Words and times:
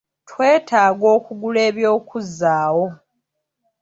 Twetaaga 0.29 1.05
okugula 1.15 1.59
eby'okuzzaawo. 1.69 2.85